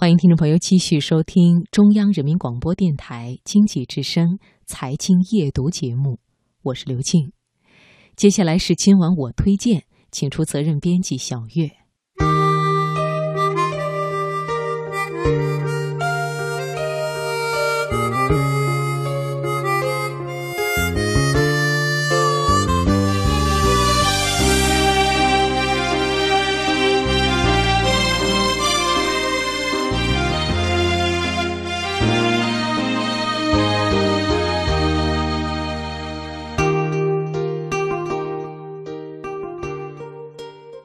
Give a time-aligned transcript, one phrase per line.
[0.00, 6.18] 欢迎听众朋友继续收听中央人民广播电台经济之声财经夜读节目，
[6.62, 7.32] 我是刘静。
[8.16, 11.79] 接下来是今晚我推荐，请出责任编辑小月。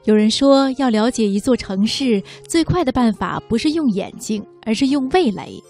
[0.06, 5.60] 有人说，要了解一座城市，最快的办法不是用眼睛，而是用味蕾。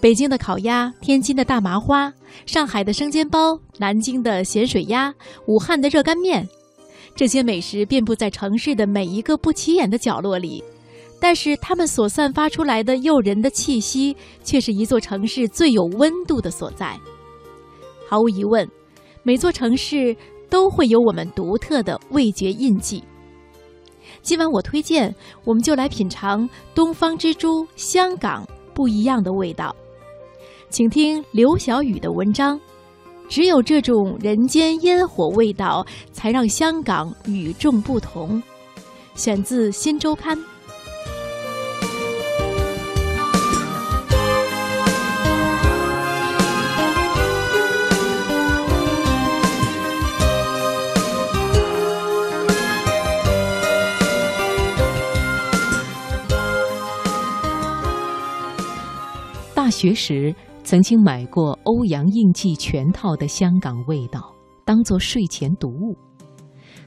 [0.00, 2.12] 北京的烤鸭，天津的大麻花，
[2.46, 5.12] 上海的生煎包，南京的咸水鸭，
[5.48, 6.48] 武汉的热干面，
[7.16, 10.62] 这些美食遍布在城市的每一个不起眼的角落里，
[11.20, 16.96] 但是它们所散发出来的诱人的气息，却是一座城市最有温度的所在。
[18.08, 18.64] 毫无疑问，
[19.24, 20.16] 每座城市
[20.48, 23.02] 都会有我们独特的味觉印记。
[24.22, 25.14] 今晚我推荐，
[25.44, 29.74] 我们就来品尝东方之珠香港不一样的味道。
[30.70, 32.60] 请听刘晓宇的文章：
[33.28, 38.42] 只有这种人间烟火味道，才让香港与众不同。
[39.14, 40.36] 选自《新周刊》。
[59.68, 65.94] 大学时曾经买过欧阳应季全套的香港味道，当做睡前读物。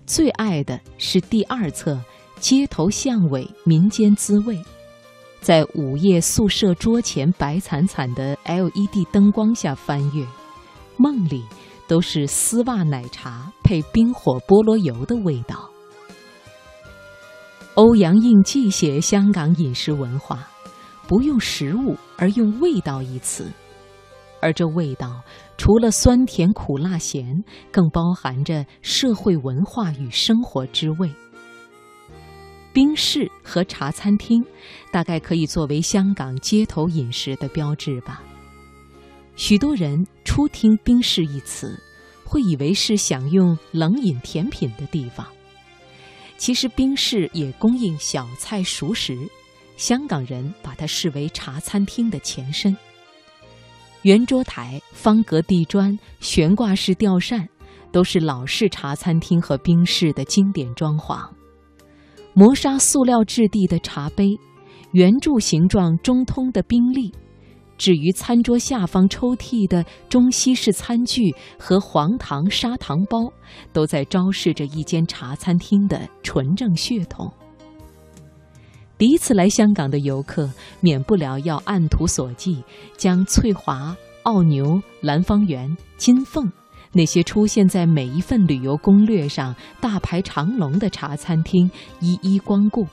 [0.07, 1.93] 最爱的是第二册
[2.39, 4.55] 《街头巷尾民间滋味》，
[5.41, 10.25] 在午夜宿舍桌前白惨惨的 LED 灯光下翻阅，
[10.97, 11.45] 梦里
[11.87, 15.69] 都是丝袜奶茶配冰火菠萝油的味道。
[17.75, 20.47] 欧阳应季写香港饮食文化。
[21.11, 23.51] 不用食物，而用味道一词，
[24.39, 25.21] 而这味道
[25.57, 31.11] 除了酸甜苦辣咸，更包含着社会文化与生活之味。
[32.71, 34.41] 冰室和茶餐厅，
[34.89, 38.23] 大概可以作为香港街头饮食的标志吧。
[39.35, 41.77] 许多人初听“冰室”一词，
[42.23, 45.27] 会以为是享用冷饮甜品的地方。
[46.37, 49.17] 其实，冰室也供应小菜熟食。
[49.77, 52.75] 香港人把它视为茶餐厅的前身。
[54.03, 57.47] 圆桌台、方格地砖、悬挂式吊扇，
[57.91, 61.29] 都是老式茶餐厅和冰室的经典装潢。
[62.33, 64.29] 磨砂塑料质地的茶杯，
[64.93, 67.13] 圆柱形状中通的冰粒，
[67.77, 73.31] 置于餐桌下方抽屉的中西式餐具和黄糖砂糖包，
[73.71, 77.31] 都在昭示着一间茶餐厅的纯正血统。
[79.01, 80.47] 第一次来香港的游客，
[80.79, 82.63] 免不了要按图索骥，
[82.95, 86.47] 将翠华、澳牛、兰芳园、金凤
[86.91, 91.67] 那些出现在每一份旅游攻略上大排长龙的茶餐厅
[91.99, 92.85] 一一光顾。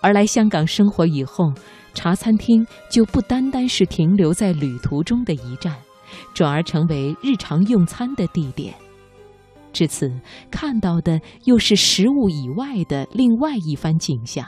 [0.00, 1.52] 而来香港生活以后，
[1.92, 5.74] 茶餐厅就不单单是停留在旅途中的一站，
[6.34, 8.72] 转而成为日常用餐的地点。
[9.72, 10.08] 至此，
[10.52, 14.46] 看到的又是食物以外的另外一番景象。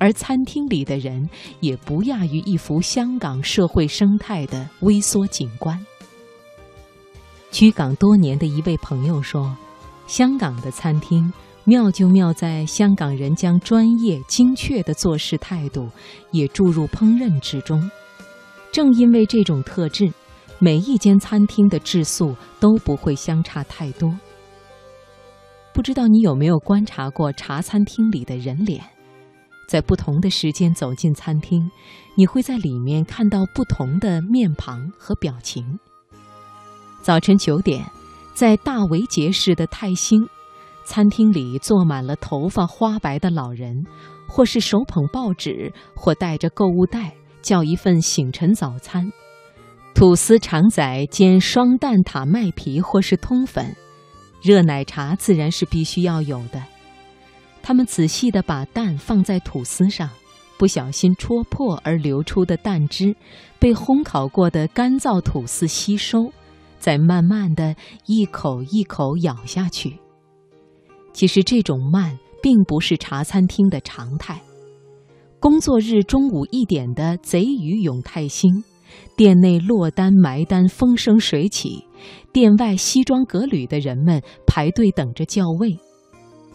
[0.00, 1.28] 而餐厅里的人
[1.60, 5.78] 也不亚于一幅香港社会生态的微缩景观。
[7.50, 9.54] 居港多年的一位朋友说
[10.08, 11.30] ：“香港的餐厅
[11.64, 15.86] 妙就妙在香港人将专业精确的做事态度
[16.30, 17.90] 也注入烹饪之中。
[18.72, 20.10] 正因为这种特质，
[20.58, 24.16] 每一间餐厅的质素都不会相差太多。
[25.74, 28.82] 不知道你有没有观察过茶餐厅里的人脸？”
[29.70, 31.70] 在不同的时间走进餐厅，
[32.16, 35.78] 你会在里面看到不同的面庞和表情。
[37.00, 37.84] 早晨九点，
[38.34, 40.28] 在大维杰市的泰兴，
[40.84, 43.86] 餐厅里坐满了头发花白的老人，
[44.26, 49.08] 或是手捧报纸，或带着购物袋，叫一份醒晨早餐：
[49.94, 53.76] 吐司肠仔煎双蛋挞麦皮，或是通粉，
[54.42, 56.60] 热奶茶自然是必须要有的。
[57.62, 60.10] 他们仔细地把蛋放在吐司上，
[60.58, 63.14] 不小心戳破而流出的蛋汁，
[63.58, 66.32] 被烘烤过的干燥吐司吸收，
[66.78, 67.76] 再慢慢地
[68.06, 69.98] 一口一口咬下去。
[71.12, 74.40] 其实这种慢并不是茶餐厅的常态，
[75.38, 78.64] 工作日中午一点的贼鱼永泰兴，
[79.16, 81.84] 店内落单埋单，风生水起；
[82.32, 85.78] 店外西装革履的人们排队等着叫位。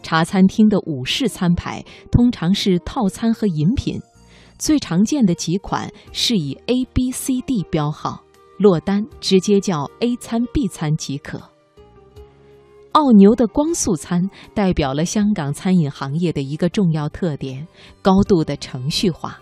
[0.06, 4.00] 茶餐厅的午市餐牌通常是套餐和饮品，
[4.60, 8.22] 最常见的几款是以 A、B、C、D 标号，
[8.60, 11.42] 落单直接叫 A 餐、B 餐即可。
[12.92, 17.68] 澳牛的光速餐代表了香港餐饮行业的一个重要特点：
[18.04, 19.42] 高度的程序化。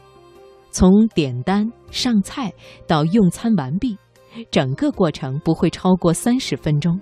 [0.71, 2.53] 从点单、上菜
[2.87, 3.97] 到用餐完毕，
[4.49, 6.97] 整个过程不会超过三十分钟。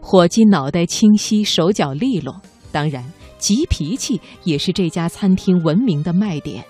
[0.00, 2.42] 伙计脑袋清晰，手脚利落，
[2.72, 3.04] 当然
[3.38, 6.64] 急脾气也是这家餐厅闻名的卖点。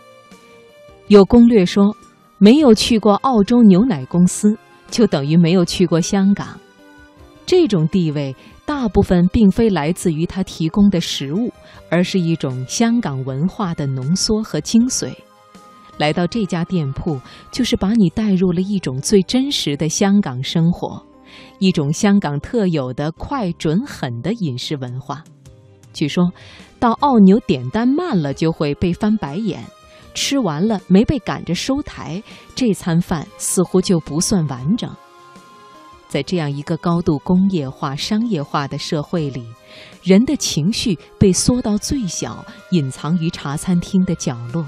[1.07, 1.97] 有攻略说，
[2.37, 4.59] 没有去过澳洲牛奶公司，
[4.91, 6.49] 就等于没有去过香港。
[7.47, 8.37] 这种地位。
[8.65, 11.53] 大部分并非来自于他提供的食物，
[11.91, 15.13] 而是一种香港文化的浓缩和精髓。
[15.99, 17.21] 来到这家店铺，
[17.51, 21.05] 就是把你带入了一种最真实的香港生活，
[21.59, 25.23] 一种香港特有的快、准、狠的饮食文化。
[25.93, 26.33] 据说，
[26.79, 29.65] 到澳牛点单慢了就会被翻白眼，
[30.15, 32.23] 吃完了没被赶着收台，
[32.55, 34.91] 这餐饭似乎就不算完整。
[36.09, 39.47] 在这样一个高度工业化、商业化的社会里，
[40.03, 44.67] 人的情绪被缩到最小，隐藏于茶餐厅的角落。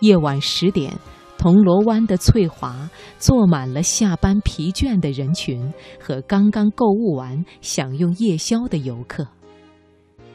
[0.00, 0.96] 夜晚十点，
[1.36, 2.88] 铜锣湾的翠华
[3.18, 9.26] 坐满了下班疲倦的人群和刚刚购物完、享用夜宵的游客。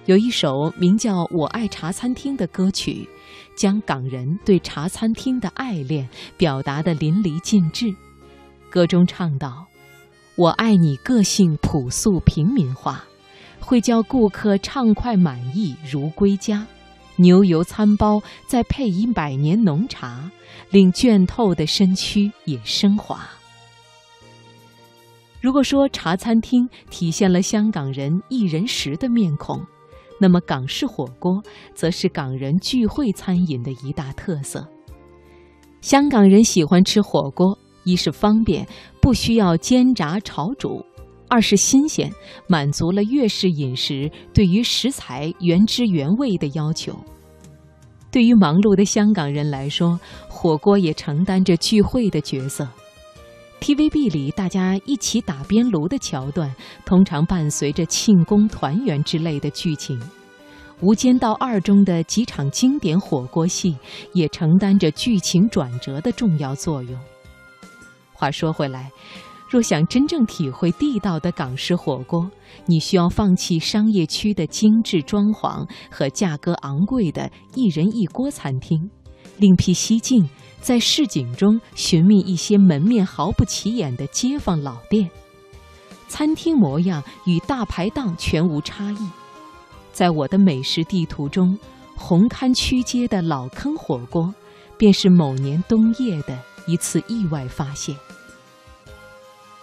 [0.05, 3.07] 有一首名叫《我爱茶餐厅》的歌曲，
[3.55, 7.93] 将港人对茶餐厅的爱恋表达得淋漓尽致。
[8.69, 9.65] 歌中唱道。
[10.35, 13.03] 我爱你，个性朴素平民化，
[13.59, 16.67] 会叫顾客畅快满意如归家。
[17.15, 20.29] 牛油餐包再配以百年浓茶，
[20.71, 23.25] 令倦透的身躯也升华。
[25.39, 29.63] 如果说茶餐厅体现了香港人一人食的面孔，
[30.23, 31.43] 那么港式火锅
[31.75, 34.65] 则是港人聚会餐饮的一大特色。
[35.81, 37.59] 香港人喜欢吃火锅。
[37.83, 38.65] 一是方便，
[39.01, 40.81] 不需要煎炸炒煮；
[41.27, 42.09] 二是新鲜，
[42.47, 46.97] 满足了粤式饮食对于食材原汁原味的要求。
[48.09, 49.99] 对于忙碌的香港人来说，
[50.29, 52.65] 火锅也承担着聚会的角色。
[53.63, 59.97] TVB 里大家一起打边炉的桥段，通常伴随着庆功团圆之类的剧情。
[60.81, 63.77] 《无间道二》中的几场经典火锅戏，
[64.11, 66.99] 也承担着剧情转折的重要作用。
[68.11, 68.91] 话说回来，
[69.49, 72.29] 若想真正体会地道的港式火锅，
[72.65, 78.89] 你需要放弃商业区的精致装潢和价格昂贵的一人一锅餐厅，
[79.37, 80.27] 另辟蹊径，
[80.63, 85.11] 在市井中寻觅一些门面毫不起眼的街坊老店，
[86.07, 89.09] 餐厅模样与大排档全无差异。
[89.91, 91.59] 在我的美食地图中，
[91.97, 94.33] 红磡区街的老坑火锅，
[94.77, 97.93] 便是某年冬夜的一次意外发现。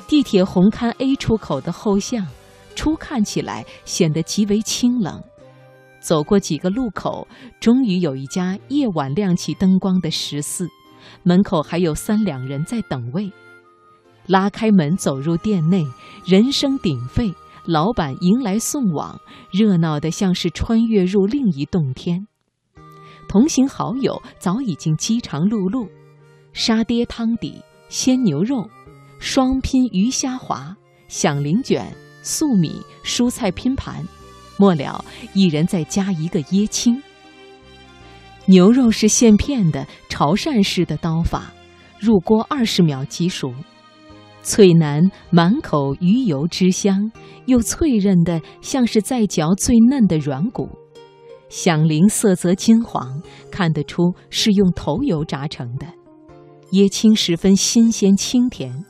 [0.07, 2.27] 地铁红磡 A 出口的后巷，
[2.75, 5.19] 初看起来显得极为清冷。
[6.03, 7.27] 走过几个路口，
[7.59, 10.69] 终于有一家夜晚亮起灯光的食肆，
[11.23, 13.33] 门口还有三两人在等位。
[14.27, 15.87] 拉开门走入店内，
[16.25, 19.21] 人声鼎沸，老板迎来送往，
[19.53, 22.27] 热闹得像是穿越入另一洞天。
[23.29, 25.89] 同行好友早已经饥肠辘辘，
[26.53, 28.69] 沙爹汤底，鲜牛肉。
[29.19, 30.75] 双拼鱼虾滑、
[31.07, 34.03] 响铃卷、素米、蔬菜拼盘，
[34.57, 35.05] 末了
[35.35, 37.03] 一人再加一个椰青。
[38.51, 41.53] 牛肉是现片的潮汕式的刀法，
[42.01, 43.55] 入锅二十秒即熟，
[44.43, 47.13] 脆嫩满口鱼油之香，
[47.47, 50.69] 又脆韧的像是在嚼最嫩的软骨。
[51.49, 55.87] 响铃色泽金黄，看得出是用头油炸成的。
[56.73, 58.85] 椰青十分新鲜清甜。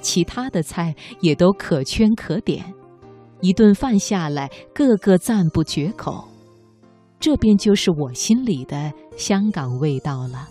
[0.00, 2.74] 其他的菜也都可圈可点，
[3.40, 6.28] 一顿饭下来，个个赞不绝口。
[7.24, 10.50] 这便就是我心里的香港味道了。